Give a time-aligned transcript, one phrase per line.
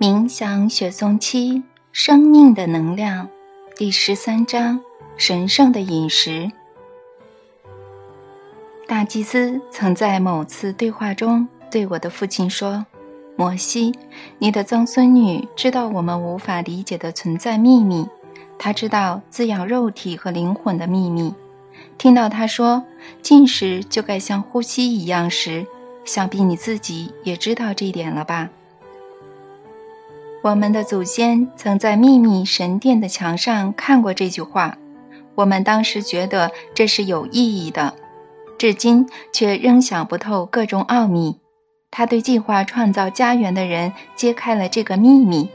[0.00, 3.28] 冥想雪松七生命的能量
[3.76, 4.80] 第十三章
[5.18, 6.50] 神圣的饮食。
[8.86, 12.86] 大祭司曾在某次对话中对我的父亲说
[13.36, 13.94] ：“摩西，
[14.38, 18.08] 你的曾孙女知道我们无法理解的存在秘密，
[18.58, 21.34] 她知道滋养肉体和灵魂的秘密。
[21.98, 22.82] 听到他说
[23.20, 25.66] 进食就该像呼吸一样时，
[26.06, 28.48] 想必你自己也知道这一点了吧？”
[30.42, 34.78] 我们的祖先曾在秘密神殿的墙上看过这句话，
[35.34, 37.94] 我们当时觉得这是有意义的，
[38.56, 41.38] 至今却仍想不透各种奥秘。
[41.90, 45.46] 他对计划创造家园的人揭开了这个秘密，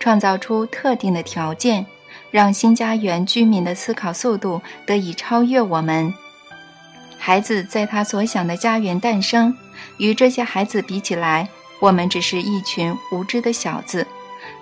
[0.00, 1.84] 创造出特定的条件，
[2.30, 6.14] 让新家园居民的思考速度得以超越我们。
[7.18, 9.54] 孩子在他所想的家园诞生，
[9.98, 14.06] 与这些孩子比起来，我们只是一群无知的小子。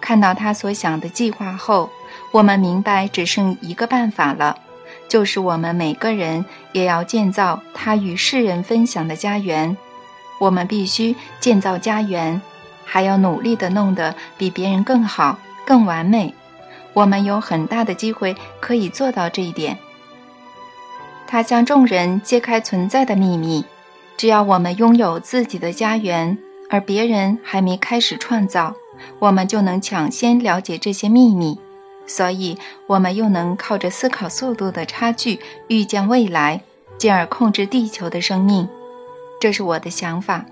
[0.01, 1.91] 看到他所想的计划后，
[2.33, 4.56] 我们明白只剩一个办法了，
[5.09, 9.77] 就是我们每个人也要建造他与世人分享的家园。
[10.39, 12.41] 我们必须建造家园，
[12.84, 16.34] 还要努力地弄得比别人更好、更完美。
[16.95, 19.78] 我们有很大的机会可以做到这一点。
[21.27, 23.65] 他向众人揭开存在的秘密：
[24.17, 26.37] 只要我们拥有自己的家园，
[26.69, 28.75] 而别人还没开始创造。
[29.19, 31.59] 我们就能抢先了解这些秘密，
[32.06, 32.56] 所以
[32.87, 36.62] 我们又能靠着思考速度的差距预见未来，
[36.98, 38.69] 进而控制地球的生命。
[39.41, 40.45] 这是我的想法，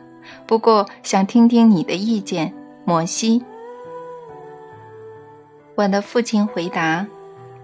[0.46, 2.54] 不过想听听你的意见，
[2.84, 3.42] 摩西。
[5.74, 7.06] 我的父亲回答：“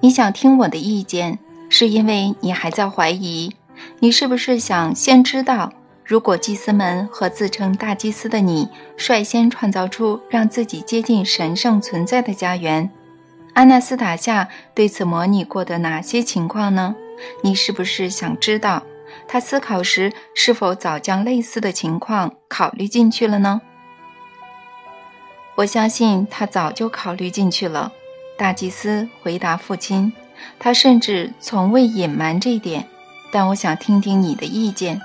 [0.00, 3.54] 你想听我的意见，是因为你还在怀疑，
[4.00, 5.72] 你是不是想先知道？”
[6.04, 12.90] 如果祭司们和自称大祭司的你率先创造出让自己接近神圣存在的家园，
[13.54, 16.94] 阿纳斯塔夏对此模拟过的哪些情况呢？
[17.42, 18.82] 你是不是想知道
[19.26, 23.62] 他思考时是否早将类似的情况考虑进去了呢？
[25.54, 27.92] 我相信他早就考虑进去了。
[28.36, 30.12] 大祭司回答父亲，
[30.58, 32.88] 他甚至从未隐瞒这一点。
[33.30, 35.00] 但我想听听你的意见。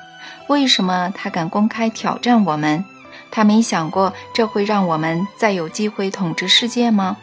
[0.50, 2.84] 为什么他敢公开挑战我们？
[3.30, 7.18] 他没想过这会让我们再有机会统治世界吗？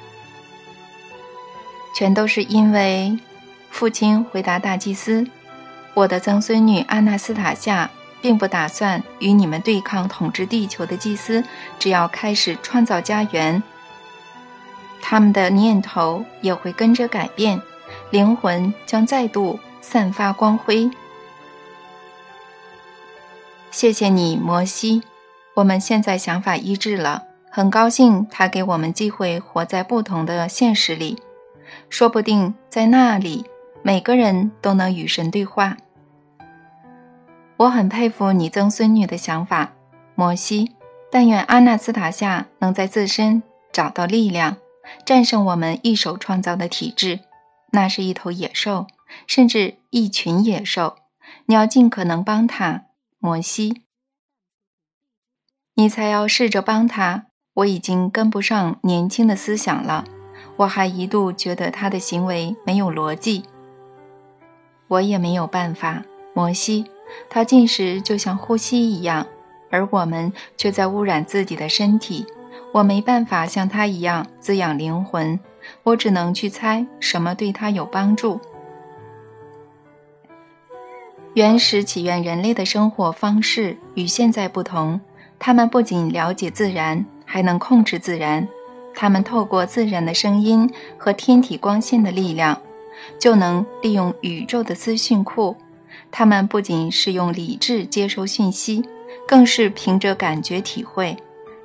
[1.92, 3.18] 全都是因为，
[3.68, 5.26] 父亲回答大祭司
[5.94, 11.42] ：“我的曾孙女阿纳斯塔夏并不打算与你们对抗统治地球的祭司。
[11.80, 13.60] 只要开始创造家园，
[15.02, 17.60] 他们的念头也会跟着改变，
[18.10, 20.88] 灵魂将再度散发光辉。”
[23.70, 25.02] 谢谢你，摩西。
[25.54, 31.18] 我们现在想法一致了，很高兴他给我们机会活在不同的现实里，
[31.88, 33.44] 说不定在那里
[33.82, 35.76] 每个人都能与神对话。
[37.58, 39.72] 我很佩服你曾孙女的想法，
[40.14, 40.72] 摩西。
[41.08, 44.56] 但愿阿纳斯塔夏能在自身找到力量，
[45.04, 47.20] 战胜我们一手创造的体制。
[47.70, 48.86] 那是一头野兽，
[49.26, 50.96] 甚至一群野兽。
[51.46, 52.82] 你要尽可能帮他。
[53.18, 53.82] 摩西，
[55.74, 57.26] 你才要试着帮他。
[57.54, 60.04] 我已经跟不上年轻的思想了。
[60.58, 63.44] 我还一度觉得他的行为没有逻辑。
[64.88, 66.84] 我也没有办法，摩西。
[67.30, 69.26] 他进食就像呼吸一样，
[69.70, 72.26] 而我们却在污染自己的身体。
[72.72, 75.38] 我没办法像他一样滋养灵魂。
[75.82, 78.40] 我只能去猜什么对他有帮助。
[81.36, 84.98] 原始起源人类的生活方式与现在不同，
[85.38, 88.48] 他们不仅了解自然，还能控制自然。
[88.94, 92.58] 他们透过自然的声音和天体光线的力量，
[93.18, 95.54] 就能利用宇宙的资讯库。
[96.10, 98.82] 他们不仅是用理智接收讯息，
[99.28, 101.14] 更是凭着感觉体会。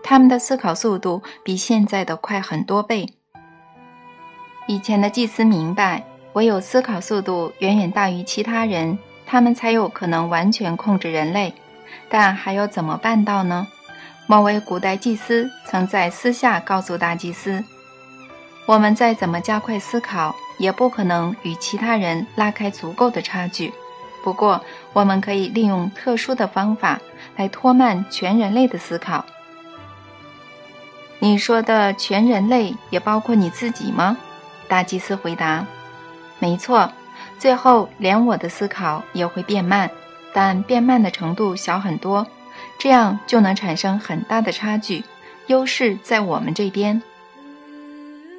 [0.03, 3.07] 他们的思考速度比现在的快很多倍。
[4.67, 9.00] 以前的祭司明白，唯有思考速度远远大于其他人。
[9.31, 11.53] 他们才有可能完全控制人类，
[12.09, 13.65] 但还要怎么办到呢？
[14.27, 17.63] 某位古代祭司曾在私下告诉大祭司
[18.67, 23.73] ：“我们再怎么加快思考，也不可能与其他人拉开足够的差距。
[24.21, 24.61] 不过，
[24.91, 26.99] 我们可以利用特殊的方法
[27.37, 29.25] 来拖慢全人类的思考。”
[31.19, 34.17] 你说的全人类也包括你自己吗？
[34.67, 35.65] 大祭司回答
[36.37, 36.91] ：“没错。”
[37.41, 39.89] 最后，连我的思考也会变慢，
[40.31, 42.27] 但变慢的程度小很多，
[42.77, 45.03] 这样就能产生很大的差距。
[45.47, 47.01] 优势在我们这边，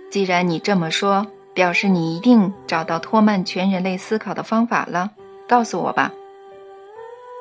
[0.09, 5.11] 既然你这么说，表示你一定找到拖慢全人类思考的方法了。
[5.49, 6.13] 告诉我吧。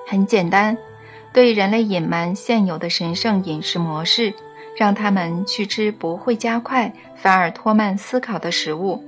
[0.07, 0.75] 很简单，
[1.31, 4.33] 对人类隐瞒现有的神圣饮食模式，
[4.75, 9.03] 让他们去吃不会加快反而拖慢思考的食物。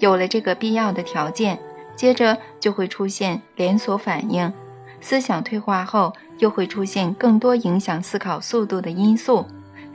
[0.00, 1.58] 有了这个必要的条件，
[1.96, 4.52] 接着就会出现连锁反应。
[5.00, 9.46] 思想退化后，又会出现更多影响思考速度的因素。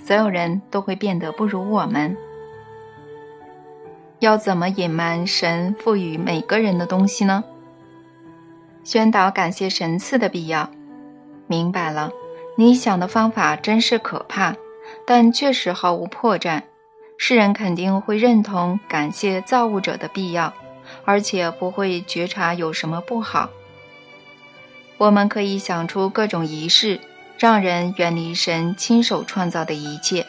[0.03, 2.15] 所有人都会变得不如我们。
[4.19, 7.43] 要怎么隐瞒神赋予每个人的东西呢？
[8.83, 10.69] 宣导感谢神赐的必要。
[11.47, 12.11] 明白了，
[12.55, 14.55] 你想的方法真是可怕，
[15.05, 16.61] 但确实毫无破绽。
[17.17, 20.53] 世人肯定会认同感谢造物者的必要，
[21.05, 23.49] 而且不会觉察有什么不好。
[24.97, 26.99] 我们可以想出各种仪式，
[27.37, 30.25] 让人远离神亲手创造的一切。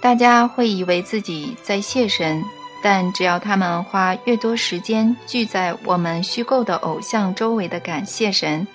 [0.00, 2.42] 大家会以为自己在谢神，
[2.82, 8.66] 但只要他们花越多时间聚在我们虚构的偶像周围的感谢神，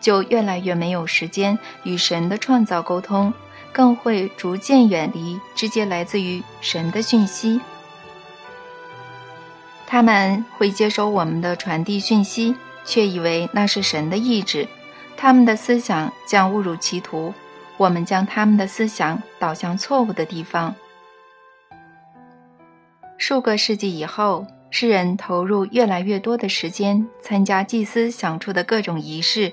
[0.00, 3.32] 就越来越没有时间与神的创造沟通，
[3.72, 7.60] 更会逐渐远离直接来自于神的讯息。
[9.86, 12.54] 他们会接收我们的传递讯息，
[12.84, 14.66] 却以为那是神的意志，
[15.16, 17.32] 他们的思想将误入歧途。
[17.76, 20.74] 我们将他们的思想导向错误的地方。
[23.18, 29.52] 数个世纪以后，世人投入越来越多的时间参加祭司想出的各种仪式，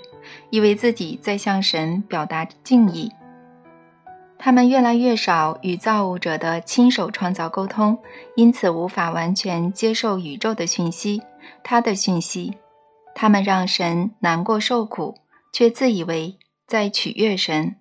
[0.49, 3.11] 以为自己在向神表达敬意。
[4.45, 7.97] 他们越来越少与造物者的亲手创造沟通，
[8.35, 11.21] 因此无法完全接受宇宙的讯息，
[11.63, 12.57] 他的讯息。
[13.15, 15.15] 他们让神难过受苦，
[15.53, 16.37] 却自以为
[16.67, 17.77] 在取悦神。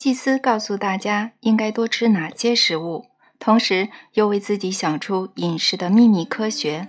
[0.00, 3.04] 祭司告诉大家应该多吃哪些食物，
[3.38, 6.88] 同时又为自己想出饮食的秘密科学，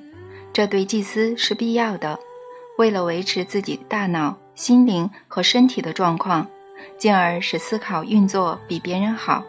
[0.51, 2.17] 这对祭司是必要的。
[2.79, 6.49] 为了维持自己大脑、心灵和身体的状况，
[6.97, 9.43] 进而使思考运作比别人好。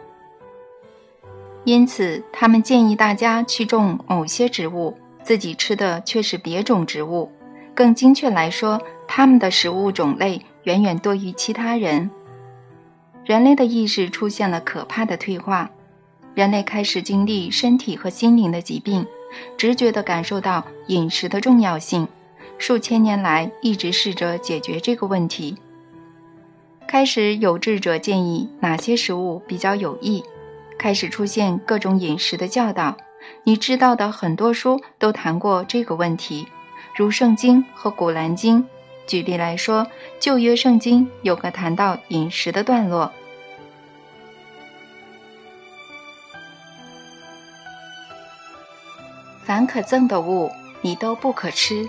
[1.63, 7.31] 因此，他们建议大家去种某些植物，自己吃的却是别种植物。
[7.75, 12.09] 更精确来说，他们的食物种类远远多于其他人。
[13.25, 15.69] 人类的意识出现了可怕的退化，
[16.33, 19.05] 人类开始经历身体和心灵的疾病，
[19.57, 22.07] 直觉地感受到饮食的重要性。
[22.57, 25.57] 数千年来一直试着解决这个问题。
[26.87, 30.23] 开始有智者建议哪些食物比较有益，
[30.79, 32.95] 开始出现各种饮食的教导。
[33.43, 36.47] 你知道的很多书都谈过这个问题，
[36.95, 38.63] 如《圣经》和《古兰经》。
[39.05, 39.85] 举例来说，
[40.19, 43.11] 旧约圣经有个谈到饮食的段落：
[49.43, 50.49] 凡可憎的物，
[50.81, 51.87] 你都不可吃。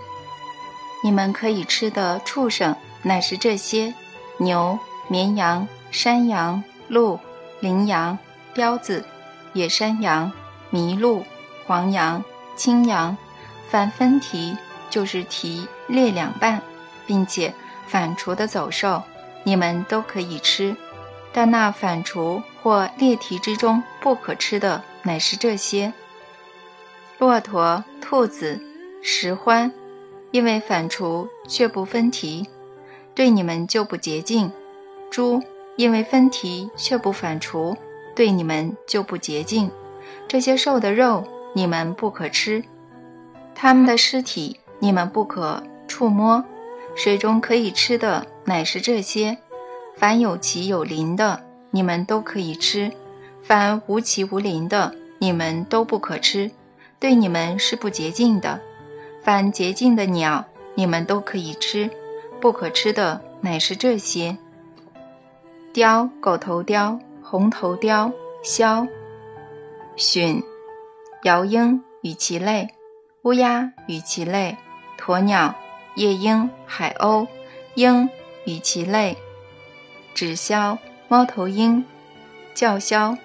[1.04, 3.94] 你们可以吃的畜生，乃是这些：
[4.38, 4.78] 牛、
[5.08, 7.18] 绵羊、山羊、鹿、
[7.60, 8.16] 羚羊、
[8.54, 9.04] 彪子、
[9.52, 10.30] 野山羊、
[10.70, 11.24] 麋鹿、
[11.66, 12.22] 黄羊、
[12.54, 13.16] 青羊。
[13.68, 14.56] 反分蹄，
[14.88, 16.62] 就是蹄裂两半。
[17.06, 17.54] 并且
[17.86, 19.02] 反刍的走兽，
[19.42, 20.76] 你们都可以吃，
[21.32, 25.90] 但那反刍或裂蹄之中不可吃的，乃是这些：
[27.18, 28.60] 骆驼、兔子、
[29.02, 29.72] 石獾，
[30.32, 32.46] 因为反刍却不分蹄，
[33.14, 34.50] 对你们就不洁净；
[35.10, 35.42] 猪，
[35.76, 37.76] 因为分蹄却不反刍，
[38.14, 39.70] 对你们就不洁净。
[40.26, 41.24] 这些兽的肉
[41.54, 42.62] 你们不可吃，
[43.54, 46.44] 它们的尸体你们不可触摸。
[46.94, 49.38] 水中可以吃的乃是这些：
[49.96, 52.90] 凡有鳍有鳞的，你们都可以吃；
[53.42, 56.50] 凡无鳍无鳞的，你们都不可吃，
[56.98, 58.60] 对你们是不洁净的。
[59.22, 61.88] 凡洁净的鸟，你们都可以吃；
[62.40, 64.36] 不可吃的乃是这些：
[65.78, 68.10] 雕、狗头雕、红头雕、
[68.42, 68.88] 枭、
[69.96, 70.42] 隼、
[71.22, 72.68] 鹞鹰与其类、
[73.22, 74.56] 乌鸦与其类、
[74.98, 75.54] 鸵鸟。
[75.94, 77.28] 夜莺、海鸥、
[77.74, 78.10] 鹰
[78.44, 79.16] 与其类，
[80.14, 81.84] 纸枭、猫头鹰、
[82.54, 83.16] 叫枭、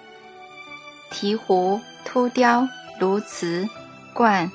[1.12, 2.68] 鹈鹕、秃雕、
[3.00, 3.68] 鸬鹚、
[4.14, 4.48] 鹳、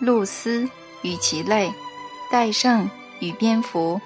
[0.00, 0.68] 鹭鸶
[1.02, 1.72] 与其类，
[2.32, 4.00] 戴胜与蝙蝠，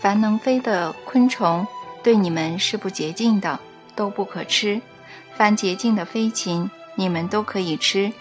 [0.00, 1.64] 凡能飞的昆虫，
[2.06, 3.58] 对你们是不洁净的，
[3.96, 4.80] 都不可吃；
[5.34, 8.12] 凡洁净的飞禽，你们都可以吃；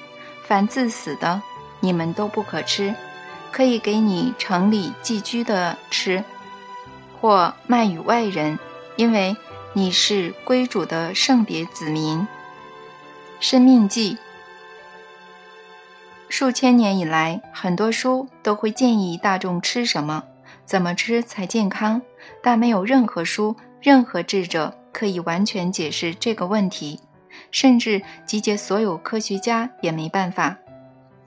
[0.44, 1.39] 凡自死的，
[1.82, 2.96] 你们都不可吃。
[3.51, 6.24] 可以给你城里寄居的吃，
[7.22, 8.58] 或卖与外人，
[8.96, 9.38] 因为
[9.74, 12.27] 你是归主的圣别子民。
[13.39, 14.18] 生命记。
[16.27, 20.24] 数千年以来，很多书都会建议大众吃什么、
[20.65, 22.01] 怎么吃才健康，
[22.42, 27.00] 但没有任何书、任何智者可以完全解释这个问题，
[27.51, 30.58] 甚至集结所有科学家也没办法。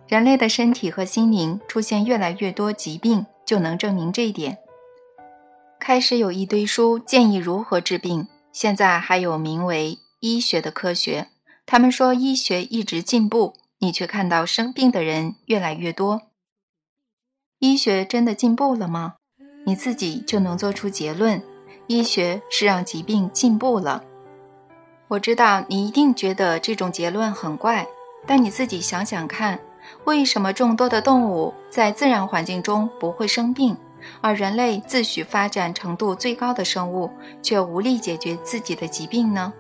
[0.09, 4.59] 人类的身体和心灵出现越来越多疾病，就能证明这一点。
[5.79, 11.29] 开始有一堆书建议如何治病，现在还有名为医学的科学，
[11.65, 13.55] 他们说医学一直进步。
[13.79, 16.23] 你却看到生病的人越来越多。
[17.61, 19.15] 医学真的进步了吗？
[19.65, 21.41] 你自己就能做出结论：
[21.89, 24.05] 医学是让疾病进步了。
[25.09, 27.87] 我知道你一定觉得这种结论很怪，
[28.27, 29.59] 但你自己想想看，
[30.05, 33.77] 为什么众多的动物在自然环境中不会生病，
[34.21, 37.11] 而人类自诩发展程度最高的生物
[37.43, 39.53] 却无力解决自己的疾病呢？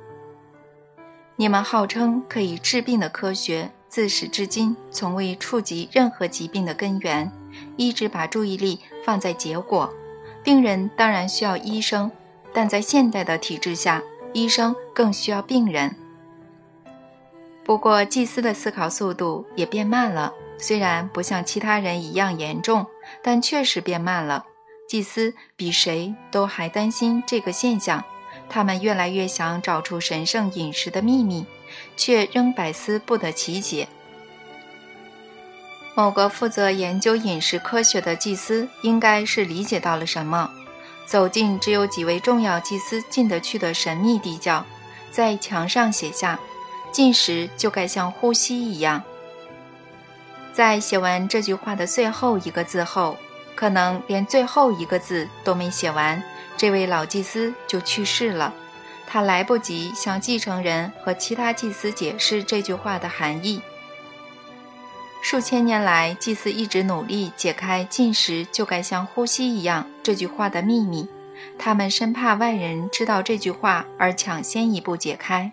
[1.36, 3.70] 你们号称可以治病的科学。
[3.88, 7.32] 自始至今，从未触及任何疾病的根源，
[7.78, 9.90] 一直把注意力放在结果。
[10.44, 12.10] 病人当然需要医生，
[12.58, 15.94] 但在现代的体制下，医生更需要病人。
[17.64, 22.84] 不过，祭司的思考速度也变慢了，虽然不像其他人一样严重，
[23.22, 24.44] 但确实变慢了。
[24.88, 28.02] 祭司比谁都还担心这个现象，
[28.48, 31.46] 他们越来越想找出神圣饮食的秘密。
[31.96, 33.86] 却仍百思不得其解。
[35.94, 40.50] 某个负责研究饮食科学的祭司应该是理解到了什么，
[41.08, 44.62] 走进只有几位重要祭司进得去的神秘地窖，
[45.10, 46.38] 在墙上写下
[46.92, 49.02] ：“进食就该像呼吸一样。”
[50.52, 53.16] 在写完这句话的最后一个字后，
[53.54, 56.22] 可能连最后一个字都没写完，
[56.58, 58.52] 这位老祭司就去世了。
[59.06, 63.62] 他来不及向继承人和其他祭司解释这句话的含义。
[65.20, 71.08] 数千年来，祭司一直努力解开“进食就该像呼吸一样”这句话的秘密。
[71.58, 75.52] 他们生怕外人知道这句话，而抢先一步解开。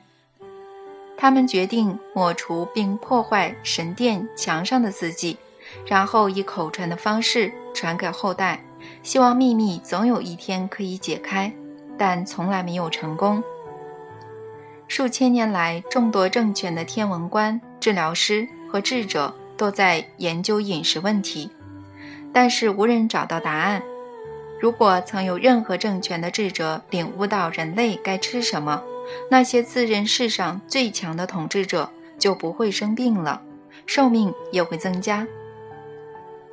[1.18, 5.38] 他们决定抹除并破坏神殿墙上的字迹，
[5.86, 8.64] 然后以口传的方式传给后代，
[9.04, 11.52] 希望秘密总有一天可以解开。
[11.98, 13.44] 但从来没有成功。
[14.88, 21.50] 数千年来，众多政权的天文官、治疗师和智者都在研究饮食问题，
[22.34, 23.82] 但是无人找到答案。
[24.60, 28.82] 如果曾有任何政权的智者领悟到人类该吃什么，
[29.30, 33.42] 那些自认世上最强的统治者就不会生病了，
[33.86, 35.28] 寿命也会增加。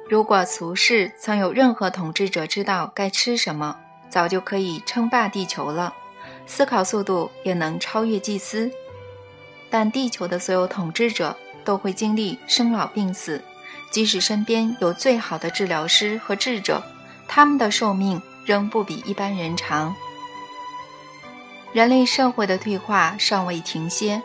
[0.09, 3.77] 如果俗世曾有任何统治者知道该吃什么，
[4.11, 5.95] 早就可以称霸地球了，
[6.45, 8.71] 思考速度也能超越祭司。
[9.71, 13.43] 但地球的所有统治者都会经历生老病死，
[13.91, 16.83] 即使身边有最好的治疗师和智者，
[17.27, 19.95] 他们的寿命仍不比一般人长。
[21.73, 24.23] 人类社会的退化尚未停歇。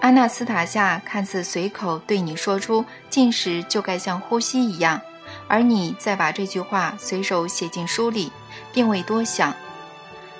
[0.00, 5.00] 阿纳斯塔夏看似随口对你说出“进食就该像呼吸一样”，
[5.48, 8.30] 而你再把这句话随手写进书里。
[8.72, 9.54] 并未多想，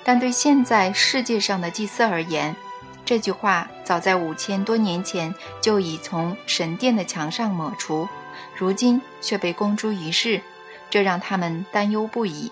[0.03, 2.55] 但对现在世界上的祭司而言，
[3.05, 8.07] 这句话早在五千多年前就已从神殿的墙上抹除，
[8.55, 10.41] 如今却被公诸于世，
[10.89, 12.51] 这让他们担忧不已。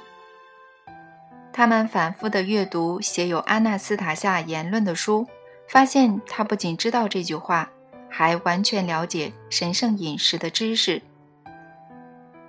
[1.53, 5.27] 他们反复地阅读写有阿纳斯塔夏言论的书，
[5.67, 7.69] 发现他不仅知道这句话，
[8.09, 11.01] 还完全了解神圣饮食的知识。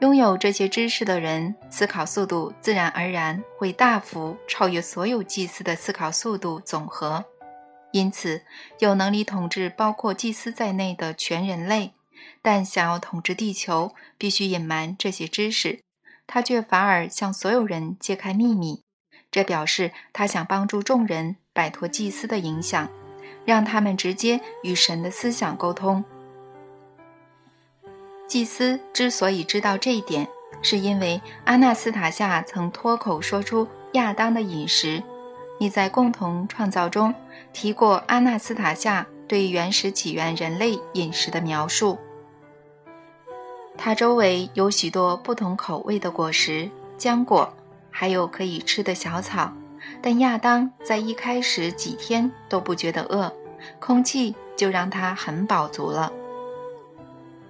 [0.01, 7.25] 拥有这些知识的人，思考速度自然而然会大幅超越所有祭司的思考速度总和。
[7.93, 8.43] 因此，
[8.79, 11.93] 有能力统治包括祭司在内的全人类，
[12.41, 15.81] 但想要统治地球，必须隐瞒这些知识。
[16.27, 18.83] 他却反而向所有人揭开秘密，
[19.31, 22.89] 这表示他想帮助众人摆脱祭司的影响，
[23.45, 26.03] 让他们直接与神的思想沟通。
[28.27, 30.27] 祭司之所以知道这一点，
[30.63, 35.03] 是因为阿纳斯塔夏曾脱口说出亚当的饮食。
[35.59, 37.15] 你在共同创造中
[37.53, 41.99] 提过阿纳斯塔夏对原始起源人类饮食的描述。
[43.77, 47.53] 它周围有许多不同口味的果实、浆果，
[47.91, 49.53] 还有可以吃的小草。
[50.01, 53.33] 但亚当在一开始几天都不觉得饿，
[53.81, 56.13] 空气就让他很饱足了。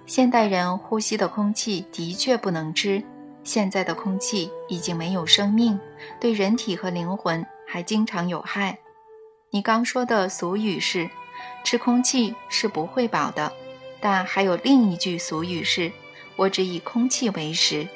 [0.05, 3.03] 现代人呼吸的空气的确不能吃。
[3.43, 5.79] 现在的空气已经没有生命，
[6.19, 8.79] 对人体和灵魂还经常有害。
[9.55, 11.07] 你刚说的俗语是：
[11.63, 13.53] 吃空气是不会饱的。
[14.01, 15.91] 但还有另一句俗语是
[16.35, 17.87] ：“我只以空气为食。”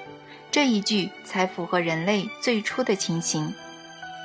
[0.51, 3.51] 这一句才符合人类最初的情形。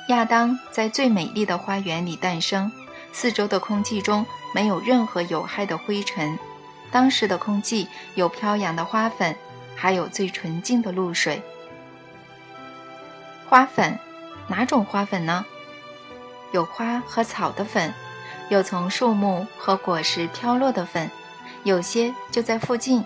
[0.09, 2.71] 亚当在最美丽的花园里诞生，
[3.11, 4.23] 四周的空气中
[4.53, 6.37] 没有任何有害的灰尘。
[6.91, 9.35] 当时的空气有飘扬的花粉，
[9.75, 11.41] 还有最纯净的露水。
[13.49, 13.97] 花粉，
[14.47, 15.43] 哪种花粉呢？
[16.53, 17.93] 有花和草的粉，
[18.49, 21.09] 有从树木和果实飘落的粉，
[21.63, 23.03] 有些就在附近，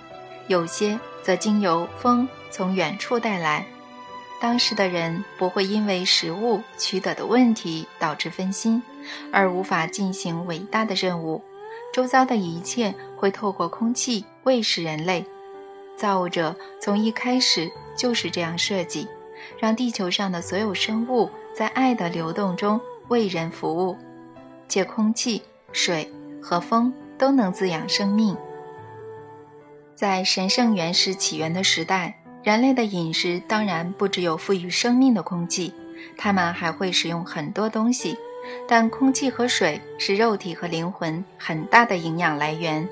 [0.47, 3.65] 有些则经由风从远处带来。
[4.39, 8.83] 当时的人不会因为食物取得的问题导致分心，
[9.31, 11.41] 而无法进行伟大的任务。
[11.93, 15.25] 周遭的一切会透过空气喂食人类。
[15.95, 19.07] 造物者从一开始就是这样设计，
[19.57, 23.97] 让地球上的所有生物在爱的流动中为人服务，
[24.67, 26.11] 借空气、水
[26.41, 28.35] 和风都能滋养生命。
[29.95, 32.19] 在神圣原始起源的时代。
[32.43, 35.73] 人类的饮食当然不只有赋予生命的空气，
[36.15, 38.17] 他们还会使用很多东西，
[38.65, 42.87] 但空气和水是肉体和灵魂很大的营养来源。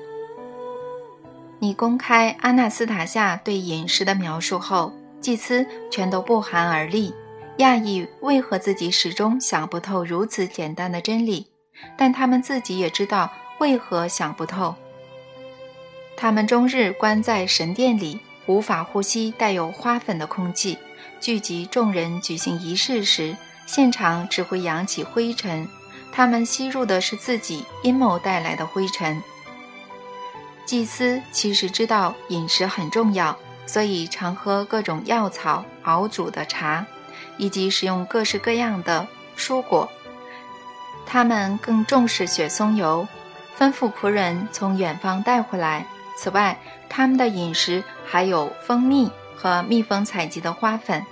[1.58, 4.92] 你公开阿纳斯塔夏对饮食的描述后，
[5.22, 7.14] 祭司全都不寒而栗，
[7.58, 11.46] 讶异为何自己始终想不透如此简单的真理，
[11.96, 14.74] 但他们自己也知道为何想不透。
[16.16, 18.20] 他们终日关在神殿里。
[18.48, 20.78] 无法呼吸带有花粉的空气，
[21.18, 23.36] 聚集众人举行仪式时，
[23.66, 25.68] 现场只会扬起灰尘。
[26.12, 29.20] 他们吸入的是自己阴谋带来的灰尘。
[30.64, 33.36] 祭司其实知道饮食很重要，
[33.66, 36.86] 所以常喝各种药草熬煮的茶，
[37.38, 39.88] 以及使用各式各样的蔬果。
[41.04, 43.06] 他们更重视雪松油，
[43.58, 45.86] 吩咐仆人从远方带回来。
[46.16, 51.04] 此外，他们的饮食还有蜂蜜和蜜蜂采集的花粉，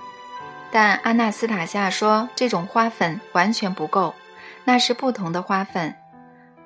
[0.72, 4.14] 但阿纳斯塔夏说这种花粉完全不够，
[4.64, 5.94] 那是不同的花粉。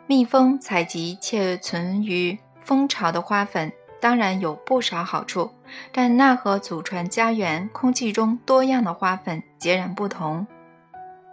[0.06, 5.52] 蜜蜂采集且存于蜂巢的花粉当然有不少好处，
[5.92, 10.46] 但那和祖传家园空气中多样的花粉截然不同。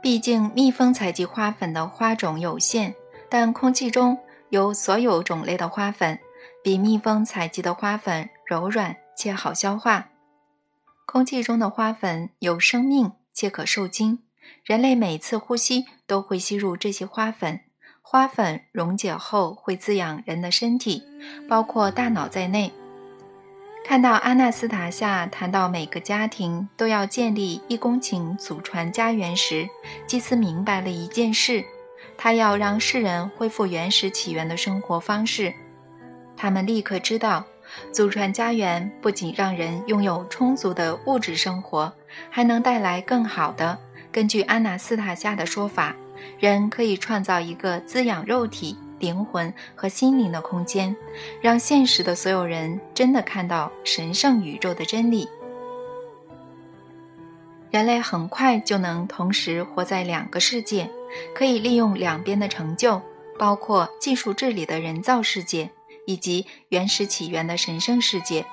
[0.02, 2.94] 毕竟蜜蜂采集花粉的花种有限，
[3.30, 4.18] 但空气中
[4.50, 6.20] 有所有种类的花粉。
[6.64, 10.10] 比蜜蜂采集的花粉柔软且好消化。
[11.06, 14.24] 空气中的花粉有生命且可受精，
[14.64, 17.60] 人类每次呼吸都会吸入这些花粉。
[18.02, 21.04] 花粉溶解后会滋养人的身体，
[21.50, 22.72] 包括大脑在内。
[23.88, 29.70] 看到阿纳斯塔夏谈到每个家庭都要建立一公顷祖传家园时，
[30.08, 31.64] 祭司明白了一件事：
[32.18, 35.54] 他要让世人恢复原始起源的生活方式。
[36.36, 37.46] 他们立刻知道，
[37.92, 41.94] 祖传家园不仅让人拥有充足的物质生活，
[42.32, 43.78] 还能带来更好的。
[44.12, 45.96] 根据阿纳斯塔夏的说法，
[46.40, 50.96] 人可以创造一个滋养肉体、灵魂和心灵的空间，
[51.40, 55.30] 让现实的所有人真的看到神圣宇宙的真理。
[57.70, 60.90] 人类很快就能同时活在两个世界，
[61.36, 63.02] 可以利用两边的成就，
[63.38, 65.70] 包括技术治理的人造世界。
[66.08, 68.46] 以及原始起源的神圣世界，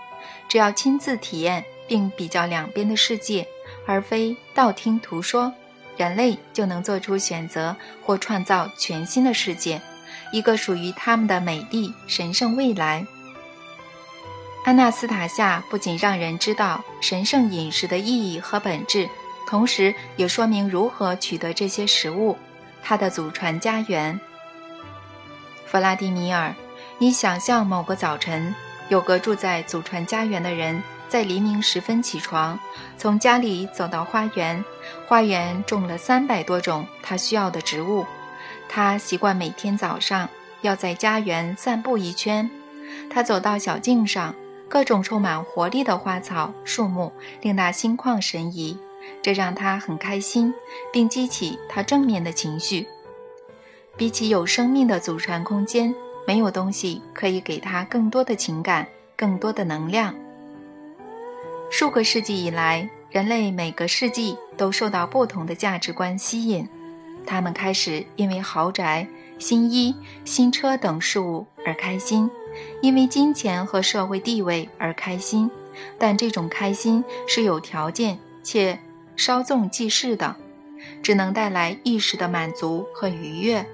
[0.49, 3.47] 只要亲自体验并比较两边的世界，
[3.87, 5.53] 而非道听途说，
[5.99, 9.79] 人类就能做出选择或创造全新的世界，
[10.33, 13.07] 一个属于他们的美丽神圣未来。
[14.64, 19.09] 安纳斯塔夏不仅让人知道神圣饮食的意义和本质，
[19.47, 22.37] 同时也说明如何取得这些食物。
[22.83, 24.18] 他的祖传家园，
[25.66, 26.55] 弗拉迪米尔。
[26.99, 28.55] 你想象某个早晨，
[28.88, 32.59] 有个住在祖传家园的人在黎明时分起床，
[32.97, 34.64] 从家里走到花园。
[35.09, 38.07] 花园种了三百多种他需要的植物。
[38.75, 40.27] 他习惯每天早上
[40.63, 42.49] 要在家园散步一圈。
[43.11, 44.35] 他走到小径上，
[44.67, 48.79] 各种充满活力的花草树木令他心旷神怡，
[49.21, 50.55] 这让他很开心，
[50.91, 52.87] 并激起他正面的情绪。
[53.95, 55.95] 比起有生命的祖传空间。
[56.25, 60.15] 没有东西可以给他更多的情感，更多的能量。
[61.69, 66.67] 数个世纪以来，人类每个世纪都受到不同的价值观吸引，
[67.27, 69.07] 他们开始因为豪宅、
[69.39, 72.31] 新衣、新车等事物而开心，
[72.81, 75.51] 因为金钱和社会地位而开心。
[75.99, 78.79] 但这种开心是有条件且
[79.17, 80.37] 稍纵即逝的，
[81.03, 83.65] 只能带来一时的满足和愉悦。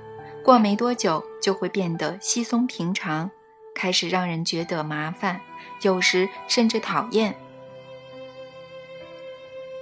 [0.44, 3.30] 过没多久就会变得稀松平常，
[3.74, 5.40] 开始让人觉得麻烦，
[5.82, 7.34] 有时甚至讨厌。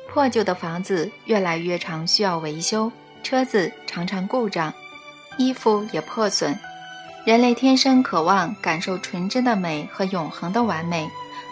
[0.08, 2.90] 破旧的房子越来越常需要维修，
[3.26, 4.72] 车子常常故障，
[5.36, 6.56] 衣服也破损。
[7.24, 11.10] 人类天生渴望感受纯真的美和永恒的完美，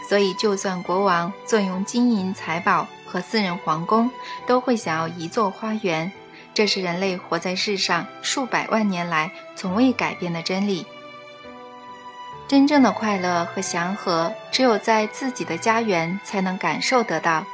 [0.08, 4.08] 所以就算国王坐拥金银财宝和私人皇宫，
[4.46, 6.12] 都会想要一座花园。
[6.54, 10.86] 这是人类活在世上数百万年来从未改变的真理。
[12.46, 17.44] 真正的快乐和祥和，只有在自己的家园才能感受得到。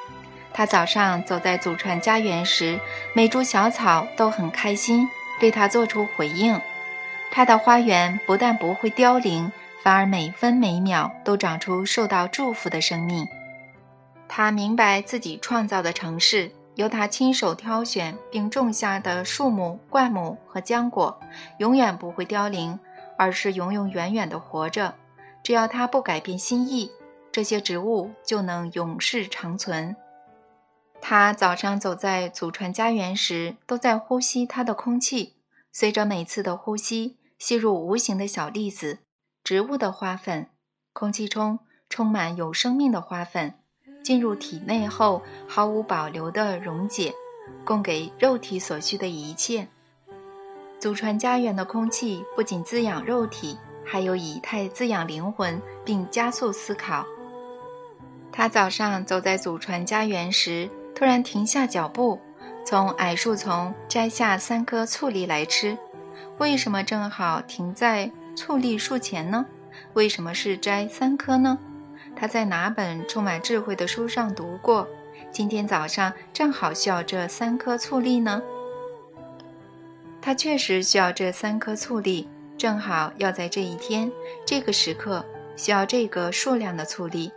[0.52, 2.78] 他早上走在祖传家园时，
[3.14, 5.08] 每株小草都很开心，
[5.38, 6.60] 对他做出回应。
[7.30, 9.50] 他的花园不但不会凋零，
[9.82, 13.26] 反而每分每秒都长出受到祝福的生命。
[14.28, 21.20] 他明白自己创造的城市，由他亲手挑选并种下的树木、灌木和浆果，
[21.58, 22.78] 永远不会凋零，
[23.16, 24.94] 而是永永远远的活着。
[25.42, 26.90] 只要他不改变心意，
[27.32, 29.96] 这些植物就能永世长存。
[31.00, 35.36] 他早上走在祖传家园时，都在呼吸它的空气，
[35.72, 37.16] 随着每次的呼吸。
[37.38, 38.98] 吸入无形的小粒子，
[39.42, 40.50] 植物的花粉，
[40.92, 43.54] 空气中充满有生命的花粉，
[44.04, 47.14] 进入体内后毫无保留地溶解，
[47.64, 49.66] 供给肉体所需的一切。
[50.78, 57.06] 祖传家园的空气不仅滋养肉体，还有以太滋养灵魂，并加速思考。
[58.30, 60.68] 他早上走在祖传家园时，
[61.00, 62.20] 突然停下脚步，
[62.62, 65.78] 从矮树丛摘下三颗醋栗来吃。
[66.36, 69.46] 为什么正好停在醋栗树前呢？
[69.94, 71.58] 为什么是摘三颗呢？
[72.14, 74.86] 他在哪本充满智慧的书上读过？
[75.30, 78.42] 今天早上正好需要这三颗醋栗呢？
[80.20, 84.12] 他确实需要这三颗醋栗，正好要在这一天
[84.44, 85.24] 这个时刻
[85.56, 87.32] 需要这个数量的醋栗。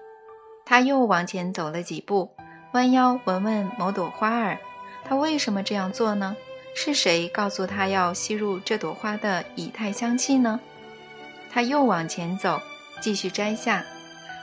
[0.66, 2.30] 他又往前走了几步，
[2.74, 4.58] 弯腰闻闻某朵花儿。
[5.04, 6.36] 他为什么这样做呢？
[6.76, 10.60] 是谁告诉他要吸入这朵花的以太香气呢？
[11.52, 12.60] 他又往前走，
[13.00, 13.84] 继续摘下。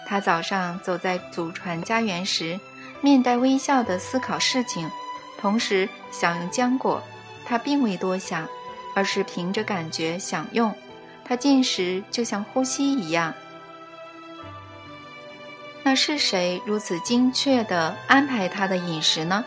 [0.06, 2.58] 他早上走在祖传家园时，
[3.00, 4.88] 面带微笑地思考事情，
[5.40, 7.02] 同时享用浆果。
[7.44, 8.46] 他并未多想，
[8.94, 10.72] 而是凭着感觉享用。
[11.24, 13.34] 他进食就像呼吸一样。
[15.82, 19.44] 那是谁如此精确地安排他的饮食呢？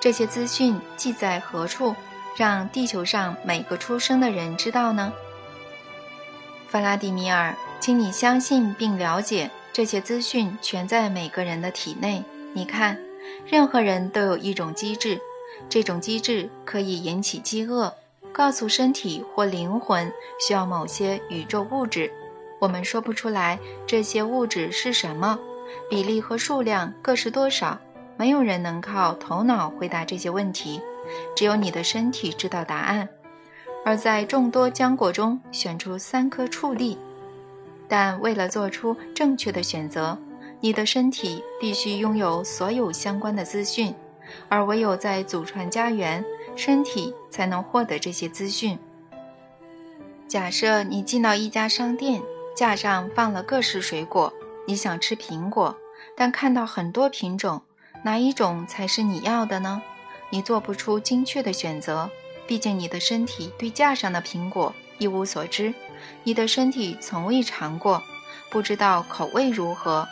[0.00, 1.94] 这些资讯记在何处？
[2.34, 5.12] 让地球上每个出生的人知道呢，
[6.66, 12.24] 弗拉迪米尔，请你相信并了解这些资讯全在每个人的体内。
[12.54, 12.98] 你看，
[13.46, 15.20] 任何人都有一种机制，
[15.68, 17.92] 这种机制可以引起饥饿，
[18.32, 22.10] 告诉身体或灵魂需要某些宇宙物质。
[22.58, 25.38] 我们说不出来这些物质是什么，
[25.88, 27.78] 比例和数量各是多少，
[28.16, 30.80] 没有人能靠头脑回答这些问题。
[31.34, 33.08] 只有你的身体知道答案，
[33.84, 36.96] 而在众多浆果中选出三颗触粒。
[37.88, 40.16] 但为了做出正确的选择，
[40.60, 43.94] 你的身体必须拥有所有相关的资讯，
[44.48, 46.24] 而唯有在祖传家园，
[46.56, 48.78] 身体才能获得这些资讯。
[50.28, 52.22] 假设你进到一家商店，
[52.56, 54.32] 架上放了各式水果，
[54.64, 55.76] 你想吃苹果，
[56.16, 57.62] 但看到很多品种，
[58.04, 59.82] 哪一种才是你要的呢？
[60.30, 62.08] 你做不出精确的选择，
[62.46, 65.74] 毕竟你的身体对架上的苹果一无所知，
[66.24, 68.02] 你的身体从未尝过，
[68.50, 70.06] 不知道口味如何，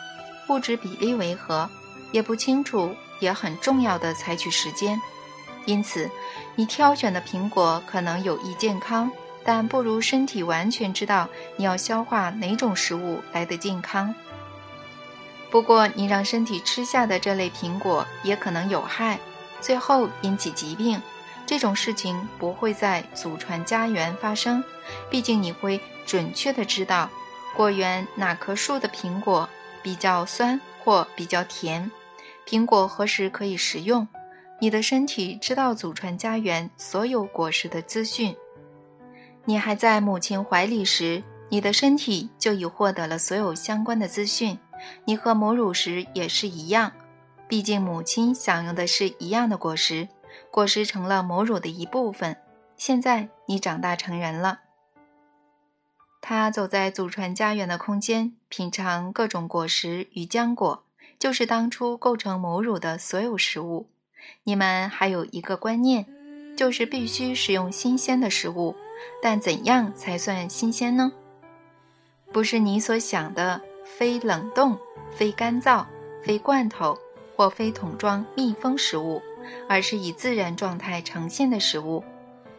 [0.49, 1.69] 物质比例为何，
[2.11, 4.99] 也不清楚，也很重要的采取时间。
[5.65, 6.09] 因此，
[6.55, 9.11] 你挑选的苹果可能有益健康，
[9.43, 14.13] 但不如身体完全知道你要消化哪种食物来的健康。
[15.51, 19.19] 不过，你让身体吃下的这类苹果也可能有害。
[19.59, 20.99] 最后引起疾病，
[21.45, 24.63] 这种事情不会在祖传家园发生。
[25.09, 27.09] 毕竟你会准确的知道，
[27.55, 29.47] 果园哪棵树的苹果
[29.83, 31.91] 比较酸或比较甜，
[32.47, 34.07] 苹果何时可以食用。
[34.59, 38.35] 你的身体知道祖传家园所有果实的资讯。
[39.43, 44.57] 你还在母亲怀里时，你的身体就已获得了所有相关的资讯。
[45.05, 46.91] 你喝母乳时也是一样。
[47.47, 50.07] 毕竟，母亲享用的是一样的果实，
[50.49, 52.37] 果实成了母乳的一部分。
[52.77, 54.61] 现在你长大成人了。
[56.21, 60.85] 他走在祖传家园的空间，品尝各种果实与浆果，
[61.19, 63.89] 就是当初构成母乳的所有食物。
[64.43, 66.05] 你们还有一个观念，
[66.55, 68.75] 就是必须食用新鲜的食物，
[69.21, 71.11] 但怎样才算新鲜呢？
[72.31, 73.61] 不是你所想的
[73.97, 74.77] 非冷冻、
[75.11, 75.85] 非干燥、
[76.23, 76.97] 非罐头
[77.35, 79.21] 或非桶装密封食物，
[79.67, 82.03] 而是以自然状态呈现的食物。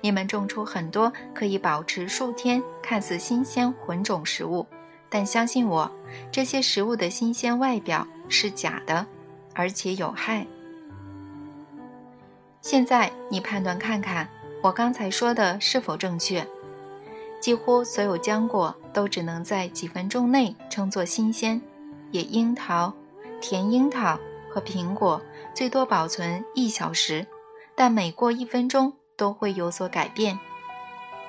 [0.00, 4.66] 你们种出很多可以保持数天、看似新鲜混种食物，
[5.08, 5.90] 但相信我，
[6.30, 9.06] 这些食物的新鲜外表是假的，
[9.54, 10.46] 而且有害。
[12.60, 14.28] 现在你判断看看，
[14.62, 16.46] 我刚才说的是否正确？
[17.42, 21.60] 几乎所有浆果都只能在几分钟内称作新鲜，
[22.12, 22.94] 野樱桃、
[23.40, 24.16] 甜樱桃
[24.48, 25.20] 和苹果
[25.52, 27.26] 最多保存一小时，
[27.74, 30.38] 但每过一分钟都会有所改变。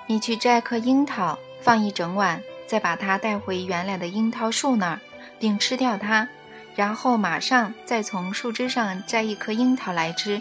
[0.05, 4.99] 你去摘颗樱桃，放一整晚，再把它带回原来的樱桃树那儿，
[5.39, 6.27] 并吃掉它，
[6.75, 10.39] 然后马上再从树枝上摘一颗樱桃来吃。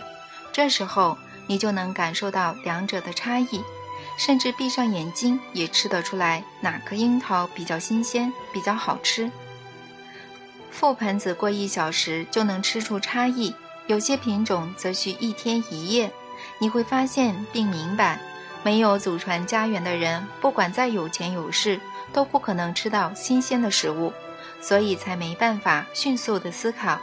[0.52, 3.62] 这时候，你就能感受到两者的差异，
[4.16, 9.30] 甚至闭上眼睛也吃得出来哪颗樱桃比较新鲜、比较好吃。
[10.72, 13.54] 覆盆子过一小时就能吃出差异，
[13.86, 16.10] 有些品种则需一天一夜。
[16.58, 18.18] 你会发现并明白，
[18.62, 21.80] 没有祖传家园的人，不管再有钱有势，
[22.12, 24.12] 都不可能吃到新鲜的食物，
[24.60, 27.00] 所以才没办法迅速的思考。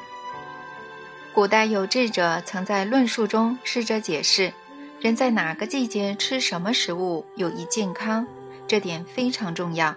[1.34, 4.52] 古代有智者曾在论述中试着解释，
[5.02, 8.28] 人在哪个季节吃什么食物有益健康，
[8.68, 9.96] 这点非常重要。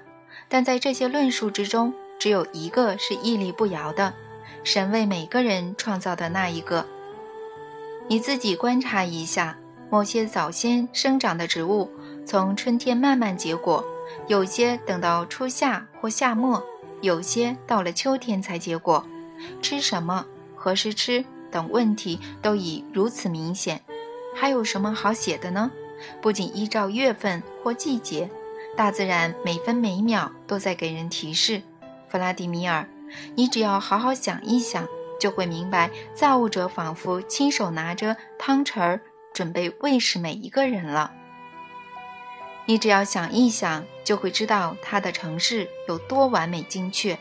[0.48, 4.14] 但在这些论述之中，只有一个是屹立不摇的：
[4.62, 6.86] 神为每个人创造的那一个。
[8.06, 9.58] 你自己观察一下，
[9.90, 11.90] 某些早先生长的植物，
[12.24, 13.84] 从春天慢慢结果，
[14.28, 16.62] 有些等到初夏或夏末，
[17.00, 19.04] 有些到了秋天才结果。
[19.60, 20.24] 吃什么？
[20.54, 23.82] 何时吃等问题都已如此明显，
[24.34, 25.70] 还有什么好写的呢？
[26.20, 28.28] 不仅依照月份或季节，
[28.76, 31.62] 大自然每分每秒都在给人提示。
[32.08, 32.88] 弗拉迪米尔，
[33.34, 34.86] 你只要好好想一想，
[35.20, 39.00] 就会明白，造物者仿佛亲手拿着汤匙儿
[39.32, 41.12] 准备喂食每一个人了。
[42.66, 47.18] 你只要想一想，就会知道他的城市有多完美精确。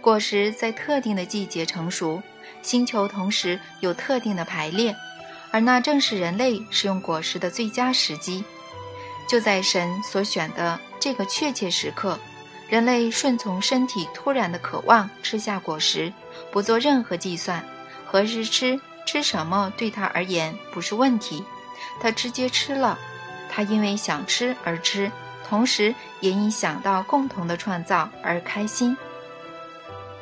[0.00, 2.22] 果实在特定的季节成熟。
[2.60, 4.94] 星球同时有特定的排列，
[5.52, 8.44] 而那正是人类食用果实的最佳时机。
[9.28, 12.18] 就在神所选的这个确切时刻，
[12.68, 16.12] 人类顺从身体突然的渴望，吃下果实，
[16.50, 17.64] 不做任何计算，
[18.04, 21.44] 何时吃、吃什么对他而言不是问题。
[22.00, 22.98] 他直接吃了，
[23.48, 25.12] 他因为想吃而吃，
[25.46, 28.96] 同时也因想到共同的创造而开心。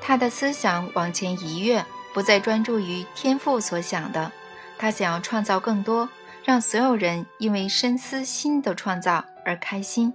[0.00, 1.84] 他的思想往前一跃。
[2.12, 4.32] 不再专注于天赋所想的，
[4.80, 6.08] 他想要创造更多，
[6.42, 10.10] 让所有人因为深思新的创造而开心。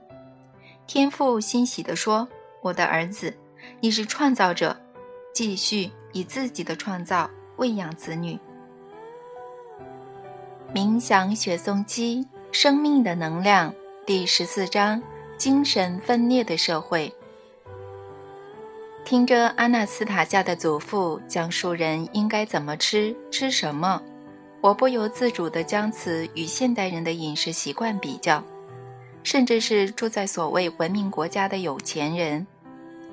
[0.87, 2.27] 天赋欣喜地说
[2.63, 3.31] ：“我的儿子，
[3.79, 4.75] 你是创造者，
[5.35, 8.39] 继续以自己的创造喂养子女。”
[10.73, 13.71] 冥想雪松鸡生命的能量
[14.03, 14.99] 第十四章：
[15.37, 17.13] 精神分裂的社会。
[19.03, 24.01] 听着阿纳斯塔夏的祖父讲述人应该怎么吃、吃什么，
[24.65, 28.43] 我不由自主地将此与现代人的饮食习惯比较，
[29.21, 32.47] 甚至是住在所谓文明国家的有钱人，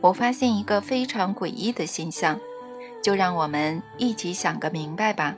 [0.00, 2.40] 我发现一个非常诡异的现象，
[3.02, 5.36] 就让我们一起想个明白吧。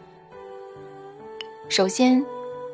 [1.68, 2.24] 首先，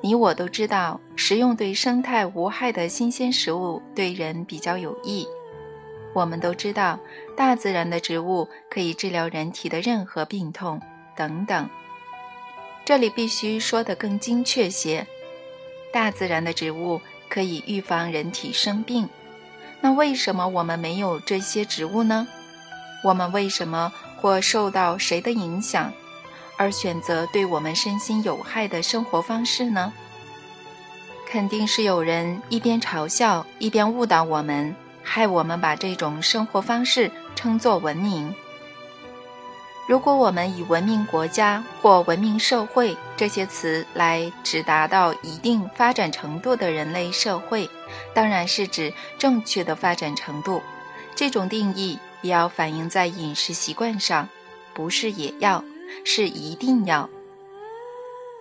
[0.02, 5.26] 你我都知道，食用对生态无害的新鲜食物对人比较有益。
[6.12, 7.00] 我们都知道，
[7.34, 10.78] 大自然的植物可以治疗人体的任何病痛
[11.16, 11.66] 等等。
[12.84, 15.06] 这里必须说得更精确些：
[15.92, 19.08] 大自然的植物可以预防人体生病。
[19.80, 22.26] 那为什么我们没有这些植物呢？
[23.04, 25.92] 我们为什么或受到谁的影响，
[26.56, 29.92] 而选择对我们身心有害的生活方式呢？
[31.26, 34.74] 肯定是有人一边嘲笑，一边误导我们。
[35.02, 38.34] 害我们把这种生活方式称作文明。
[39.90, 47.68] 如果我们以文明国家或文明社会这些词来指达到一定发展程度的人类社会，
[48.14, 50.62] 当然是指正确的发展程度。
[51.16, 54.28] 这种定义也要反映在饮食习惯上，
[54.72, 55.64] 不是也要，
[56.04, 57.10] 是一定要。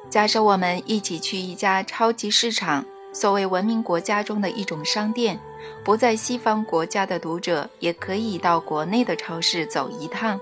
[0.08, 5.40] 假设我们一起去一家超级市场，所谓文明国家中的一种商店。
[5.84, 10.40] 不在西方国家的读者也可以到国内的超市走一趟。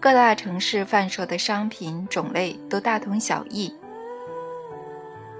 [0.00, 3.74] 各大城市贩售的商品种类都大同小异。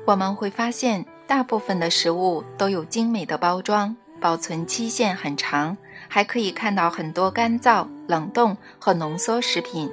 [0.04, 5.76] 我们会发现，大部分的食物都有精美的包装，保存期限很长，
[6.08, 9.88] 还可以看到很多干燥、冷冻和浓缩食品。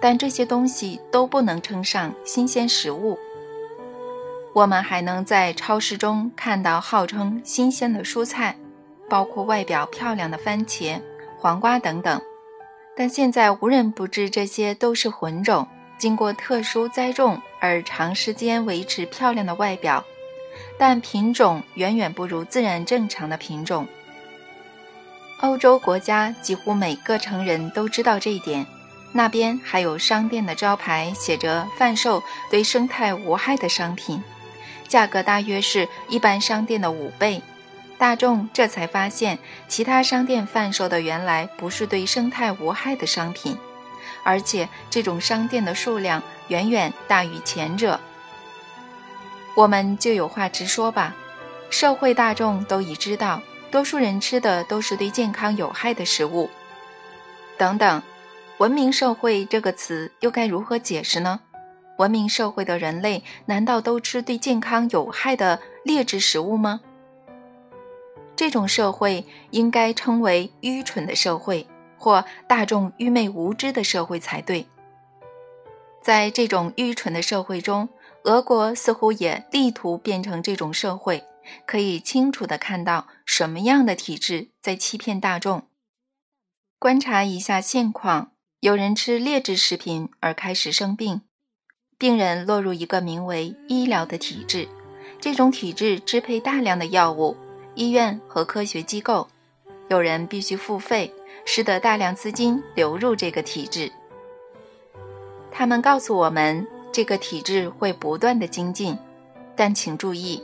[0.00, 3.18] 但这些东西都不能称上新鲜食物。
[4.52, 8.56] 我们还能在超市中看到号称新鲜的蔬菜，
[9.08, 11.00] 包括外表漂亮的番茄、
[11.38, 12.20] 黄瓜等等。
[12.96, 20.02] 但现在无人不知这些都是混种，经过特殊栽种而长时间维持漂亮的外表，
[20.78, 23.86] 但品种远远不如自然正常的品种。
[25.40, 28.66] 欧洲国家几乎每个成人都知道这一点。
[29.12, 34.22] 那边还有商店的招牌，写着贩售对生态无害的商品，
[34.88, 37.40] 价格大约是一般商店的五倍。
[37.98, 43.56] 大众这才发现，其他商店贩售的原来不是对生态无害的商品，
[44.22, 47.98] 而且这种商店的数量远远大于前者。
[49.54, 51.14] 我们就有话直说吧，
[51.70, 56.50] 社会大众都已知道，多数人吃的都是对健康有害的食物。
[57.56, 58.02] 等等。
[58.58, 61.40] 文明社会这个词又该如何解释呢？
[61.98, 66.80] 文明社会的人类难道都吃对健康有害的劣质食物吗？
[68.36, 74.66] 这种社会应该称为愚蠢的社会，或大众愚昧无知的社会才对。
[76.02, 77.88] 在这种愚蠢的社会中，
[78.24, 81.24] 俄国似乎也力图变成这种社会，
[81.66, 85.64] 可以清楚地看到什么样的体制在欺骗大众。
[86.78, 88.32] 观察一下现况。
[88.60, 91.20] 有人吃劣质食品而开始生病，
[91.98, 94.66] 病人落入一个名为医疗的体制，
[95.20, 97.36] 这种体制支配大量的药物、
[97.76, 99.28] 医院和科学机构。
[99.88, 103.92] 有人必须付费，使得大量资金流入这个体制。
[105.52, 108.98] 他们告诉我们，这个体制会不断的精进，
[109.54, 110.42] 但请注意，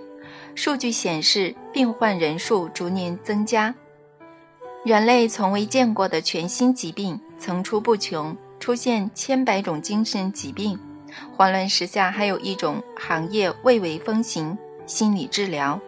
[0.55, 3.75] 数据显示病患人数逐年增加。
[4.85, 10.79] 人类从未见过的全新疾病层出不穷，出现千百种精神疾病。
[11.37, 15.81] 慌乱时下，还有一种行业蔚为风行——心理治疗。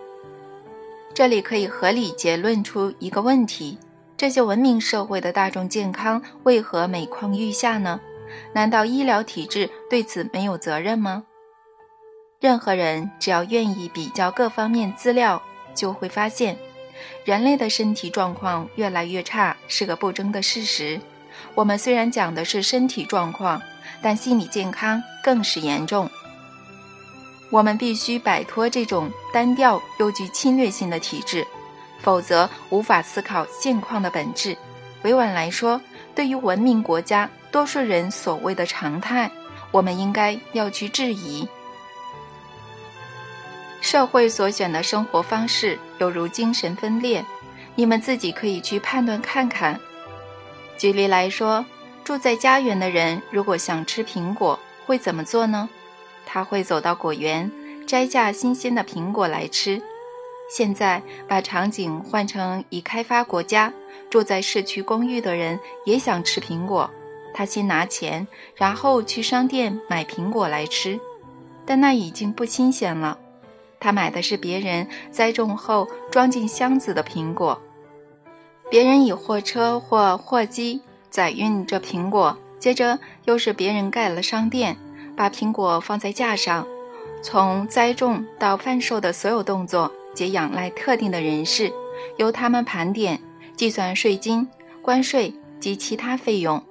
[1.14, 3.78] 这里可以合理结论出一个问题：
[4.16, 8.00] 这些文明社会的大众健康为何每况愈下呢？
[8.52, 11.22] 难道医疗体制对此没有责任吗？
[12.40, 15.40] 任何人只要愿意比较各方面资料，
[15.72, 16.58] 就会发现。
[17.24, 21.00] 人类的身体状况越来越差是个不争的事实。
[21.54, 23.62] 我们虽然讲的是身体状况，
[24.02, 26.10] 但心理健康更是严重。
[27.50, 31.46] 我们必须摆脱这种单调又具侵略性的体制，
[32.00, 34.56] 否则无法思考现况的本质。
[35.02, 35.80] 委婉来说，
[36.14, 39.30] 对于文明国家多数人所谓的常态，
[39.70, 41.46] 我们应该要去质疑。
[43.80, 47.24] 社会所选的生活方式犹如精神分裂，
[47.74, 49.78] 你们自己可以去判断看看。
[50.78, 51.64] 举例来说，
[52.02, 55.68] 住在家园的人如果想吃苹果，会怎么做呢？
[56.34, 57.48] 他会走到果园，
[57.86, 59.80] 摘下新鲜的苹果来吃。
[60.50, 63.72] 现在把场景换成已开发国家，
[64.10, 66.90] 住在市区公寓的人也想吃苹果，
[67.32, 70.98] 他先拿钱，然后去商店买苹果来吃，
[71.64, 73.16] 但那已经不新鲜了。
[73.78, 77.62] 他买的是别人栽种后装进箱子的苹果，
[78.68, 84.76] 别人以货车或货机载运这苹果，接着又是别人盖了商店，
[85.16, 86.66] 把苹果放在架上。
[87.22, 91.72] 从栽种到贩售的所有动作，皆仰赖特定的人士，
[92.18, 93.20] 由他们盘点、
[93.56, 94.46] 计算税金、
[94.82, 96.62] 关税及其他费用。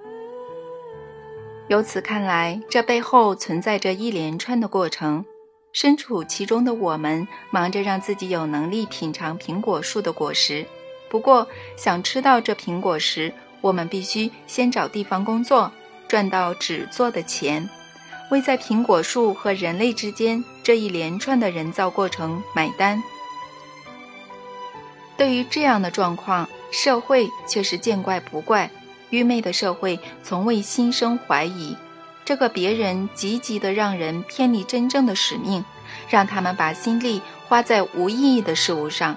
[1.69, 5.25] 由此看来，这背后存在着一连串的过程。
[5.71, 10.63] 身处其中的我们，忙着让自己有能力品尝苹果树的果实。
[11.09, 15.71] 不过，想吃到这苹果时，我们必须先找地方工作，
[16.07, 17.67] 赚到纸做的钱，
[18.33, 22.99] 为在苹果树和人类之间这一连串的人造过程买单。
[25.15, 28.67] 对于这样的状况，社会却是见怪不怪。
[29.11, 31.77] 愚昧的社会从未心生怀疑。
[32.25, 35.63] 这个别人积极的让人偏离真正的使命，
[36.09, 39.15] 让他们把心力花在无意义的事物上，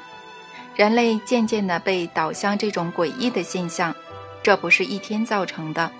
[0.74, 3.94] 人类渐渐地被导向这种诡异的现象。
[4.42, 5.90] 这不是一天造成的，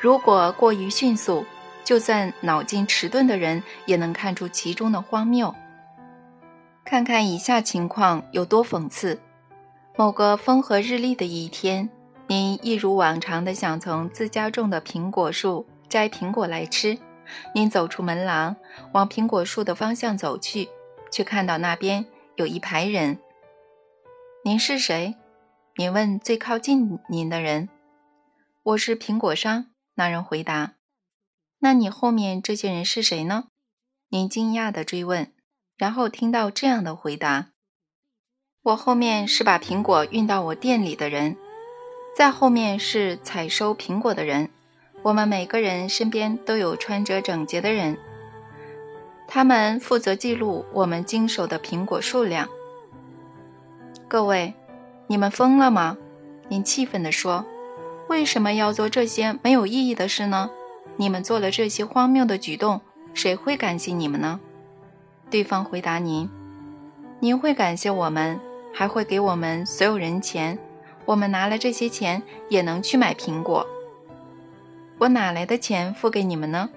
[0.00, 1.46] 如果过于迅速，
[1.86, 5.54] 就算脑筋迟钝的人也能看出其中的荒谬。
[6.84, 9.20] 看看以下情况有多讽刺：
[9.96, 11.88] 某个风和日丽的一天，
[12.26, 15.64] 您一如往常的想从自家种的苹果树。
[15.88, 16.98] 摘苹果来吃，
[17.54, 18.56] 您走出门廊，
[18.92, 20.68] 往苹果树的方向走去，
[21.12, 23.18] 却看到那边有一排人。
[24.42, 25.14] 您是谁？
[25.76, 27.68] 您问最靠近您的人。
[28.64, 29.66] 我是苹果商。
[29.94, 30.75] 那人回答。
[31.58, 33.44] 那你后面这些人是谁呢？
[34.08, 35.32] 您惊讶地追问，
[35.76, 37.48] 然后听到这样的回答：
[38.62, 41.36] 我后面是把苹果运到我店里的人，
[42.16, 44.50] 在后面是采收苹果的人。
[45.02, 47.96] 我们每个人身边都有穿着整洁的人，
[49.28, 52.48] 他们负责记录我们经手的苹果数量。
[54.08, 54.54] 各位，
[55.06, 55.96] 你们疯了吗？
[56.48, 57.44] 您气愤地说
[58.08, 60.50] ：“为什么要做这些没有意义的事呢？
[60.96, 62.80] 你们做了这些荒谬的举动，
[63.14, 64.40] 谁会感谢你们呢？”
[65.30, 66.28] 对方回答您
[67.20, 68.40] ：“您会感谢我们，
[68.72, 70.58] 还会给我们所有人钱。
[71.04, 73.66] 我们拿了这些钱，也能去买苹果。”
[74.98, 76.70] 我哪来的钱付给你们呢？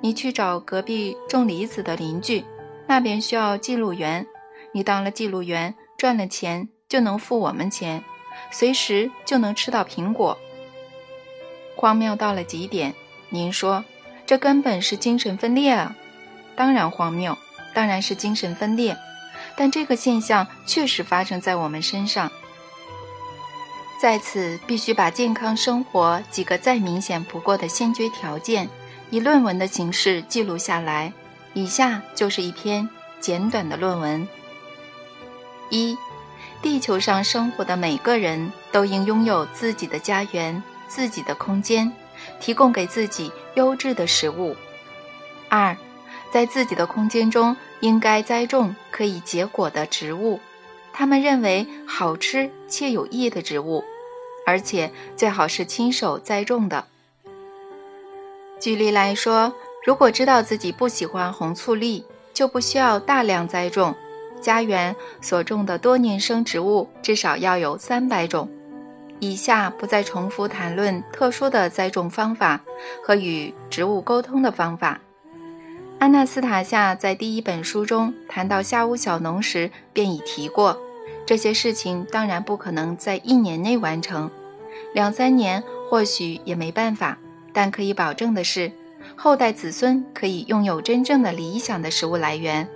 [0.00, 2.44] 你去找隔壁种梨子的邻居，
[2.86, 4.26] 那边需要记录员。
[4.72, 8.04] 你当了记录员，赚了钱就能付我们钱，
[8.50, 10.38] 随时就能吃到苹果。
[11.74, 12.94] 荒谬到了极点，
[13.30, 13.84] 您说
[14.26, 15.94] 这根本是精神分裂啊！
[16.56, 17.36] 当然荒谬，
[17.74, 18.96] 当然是精神分裂，
[19.56, 22.30] 但这个现象确实发生在我们身上。
[24.00, 28.68] 在此，必须把健康生活几个再明显不过的先决条件，
[29.10, 31.12] 以论文的形式记录下来。
[31.54, 34.28] 以下就是一篇简短的论文：
[35.70, 35.96] 一、
[36.62, 41.90] 地球上生活的每个人都应拥有自己的家园、自己的空间，
[42.40, 44.54] 提供给自己优质的食物；
[45.48, 45.76] 二、
[46.30, 50.40] 在自己的空间中应该栽种可以结果的植物。
[50.92, 53.84] 他们认为好吃且有益的植物，
[54.44, 56.86] 而且最好是亲手栽种的。
[58.60, 59.54] 举例来说，
[59.86, 63.94] 如果知道自己不喜欢红醋栗，就不需要大量栽种。
[64.40, 68.48] 家园所种的多年生植物至少要有三百种。
[69.20, 72.60] 以下不再重复谈论特殊的栽种方法
[73.04, 75.00] 和与植物沟通的方法。
[75.98, 80.80] 安娜斯塔夏在第一本书中谈到夏屋小农时便已提过。
[81.26, 84.30] 这些事情当然不可能在一年内完成，
[84.94, 87.18] 两三年或许也没办法。
[87.52, 88.70] 但可以保证的是，
[89.16, 92.68] 后代子孙可以拥有真正的理想的食物来源。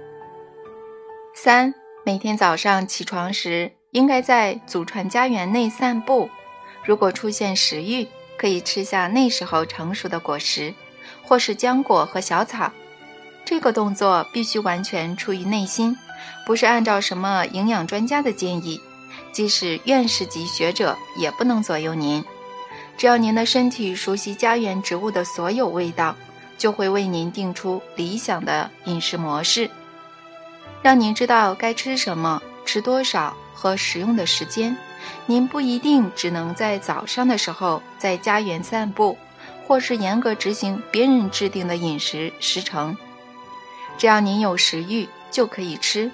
[1.35, 1.73] 三，
[2.05, 6.29] 每天早上起床时，应该在祖传家园内散步。
[6.85, 10.75] 如果出现食欲，可以吃下那时候成熟的果实，
[11.23, 12.73] 或是浆果和小草。
[13.45, 15.97] 这个动作必须完全出于内心。
[16.47, 18.81] 不是按照什么营养专家的建议，
[19.31, 22.25] 即使院士级学者也不能左右您。
[22.97, 26.15] 只要您的身体熟悉家园植物的所有味道，
[26.57, 29.69] 就会为您定出理想的饮食模式，
[30.81, 34.77] 让您知道该吃什么、吃多少和食用的时间。
[35.27, 39.17] 您不一定只能在早上的时候在家园散步，
[39.69, 42.97] 或是严格执行别人制定的饮食时程。
[43.97, 46.11] 只要您有食欲，就可以吃。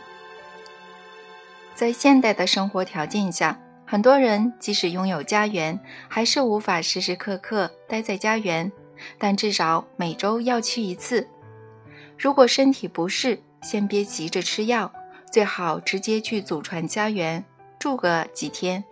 [1.74, 8.70] 在现代的生活条件下，很多人即使拥有家园，还是无法时时刻刻待在家园，
[9.16, 11.26] 但至少每周要去一次。
[12.18, 14.92] 如果身体不适，先别急着吃药，
[15.30, 17.44] 最好直接去祖传家园
[17.78, 18.84] 住个几天。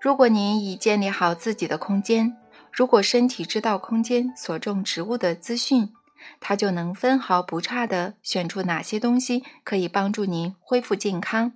[0.00, 2.36] 如果您已建立好自己的空间，
[2.72, 5.92] 如果身体知道空间所种植物的资讯。
[6.38, 11.54] 它就能分毫不差地选出哪些东西可以帮助您恢复健康。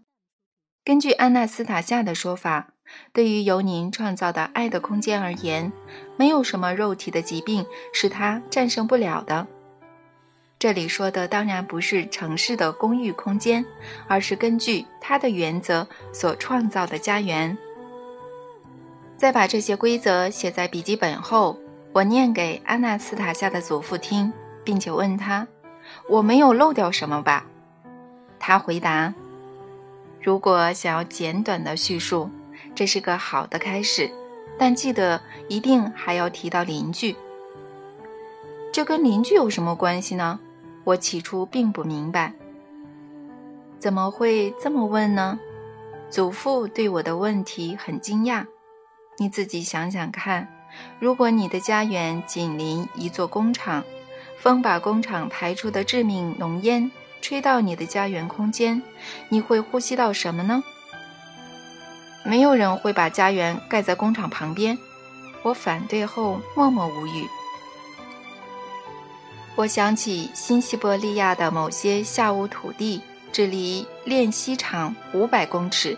[0.84, 2.70] 根据安娜斯塔夏的说法，
[3.12, 5.72] 对于由您创造的爱的空间而言，
[6.16, 9.46] 没有什么肉体的疾病是它战胜不了的。
[10.58, 13.64] 这里说的当然不是城市的公寓空间，
[14.08, 17.56] 而是根据他的原则所创造的家园。
[19.16, 21.58] 在把这些规则写在笔记本后，
[21.92, 24.32] 我念给安娜斯塔夏的祖父听。
[24.66, 25.46] 并且问他
[26.10, 27.46] ：“我没有漏掉什么吧？”
[28.40, 29.14] 他回答
[30.20, 32.28] ：“如果想要简短的叙述，
[32.74, 34.10] 这是个好的开始，
[34.58, 37.14] 但记得一定还要提到邻居。
[38.72, 40.40] 这跟邻居有什么关系呢？”
[40.86, 42.32] 我起初并不明白。
[43.80, 45.36] 怎么会这么问呢？
[46.08, 48.46] 祖父对我的问题很惊讶。
[49.18, 50.46] 你自己想想看，
[51.00, 53.82] 如果你的家园紧邻一座工厂，
[54.38, 56.88] 风把工厂排出的致命浓烟
[57.20, 58.80] 吹到你的家园空间，
[59.28, 60.62] 你会呼吸到什么呢？
[62.24, 64.78] 没有人会把家园盖在工厂旁边。
[65.42, 67.26] 我反对后默默无语。
[69.56, 73.00] 我想起新西伯利亚的某些下午土地，
[73.32, 75.96] 只离炼锡厂五百公尺。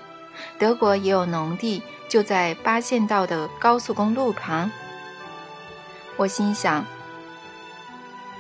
[0.57, 4.71] 德国也有农地，就在八线道的高速公路旁。
[6.17, 6.87] 我心想，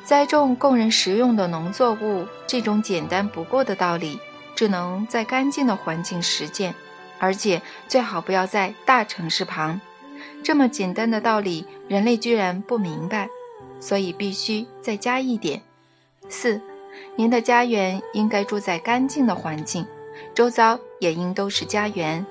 [0.05, 4.21] 栽种供人食用的农作物这种简单不过的道理，
[4.55, 6.73] 只能在干净的环境实践，
[7.19, 9.81] 而且最好不要在大城市旁。
[10.45, 13.29] 这么简单的道理，人类居然不明白。
[13.81, 15.61] 所以必须再加一点。
[16.29, 16.61] 四，
[17.16, 19.87] 您的家园应该住在干净的环境，
[20.35, 22.24] 周遭也应都是家园。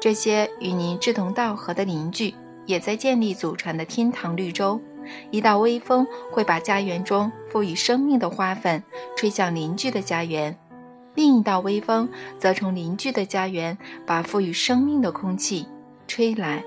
[0.00, 2.34] 这些与您志同道合的邻居
[2.66, 4.80] 也在建立祖传的天堂绿洲。
[5.30, 8.82] 一道微风会把家园中赋予生命的花粉
[9.16, 10.56] 吹向邻居的家园，
[11.14, 13.76] 另一道微风则从邻居的家园
[14.06, 15.66] 把赋予生命的空气
[16.08, 16.64] 吹来。